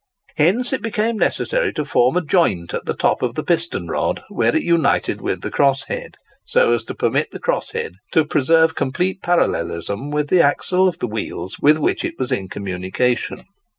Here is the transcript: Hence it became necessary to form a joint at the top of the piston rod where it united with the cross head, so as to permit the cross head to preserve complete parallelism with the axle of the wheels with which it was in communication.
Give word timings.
Hence 0.37 0.73
it 0.73 0.81
became 0.81 1.15
necessary 1.19 1.71
to 1.73 1.85
form 1.85 2.17
a 2.17 2.25
joint 2.25 2.73
at 2.73 2.85
the 2.87 2.95
top 2.95 3.21
of 3.21 3.35
the 3.35 3.43
piston 3.43 3.87
rod 3.87 4.23
where 4.29 4.55
it 4.55 4.63
united 4.63 5.21
with 5.21 5.41
the 5.41 5.51
cross 5.51 5.83
head, 5.83 6.17
so 6.43 6.73
as 6.73 6.83
to 6.85 6.95
permit 6.95 7.29
the 7.29 7.37
cross 7.39 7.69
head 7.73 7.93
to 8.13 8.25
preserve 8.25 8.73
complete 8.73 9.21
parallelism 9.21 10.09
with 10.09 10.29
the 10.29 10.41
axle 10.41 10.87
of 10.87 10.97
the 10.97 11.07
wheels 11.07 11.59
with 11.61 11.77
which 11.77 12.03
it 12.03 12.17
was 12.17 12.31
in 12.31 12.47
communication. 12.47 13.43